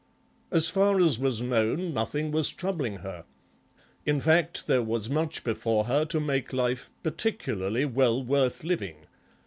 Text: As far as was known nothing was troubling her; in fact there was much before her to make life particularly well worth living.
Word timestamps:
As 0.49 0.67
far 0.67 0.99
as 0.99 1.19
was 1.19 1.43
known 1.43 1.93
nothing 1.93 2.31
was 2.31 2.49
troubling 2.49 2.95
her; 3.05 3.23
in 4.03 4.19
fact 4.19 4.65
there 4.65 4.81
was 4.81 5.11
much 5.11 5.43
before 5.43 5.83
her 5.83 6.05
to 6.05 6.19
make 6.19 6.51
life 6.51 6.89
particularly 7.03 7.85
well 7.85 8.23
worth 8.23 8.63
living. 8.63 9.05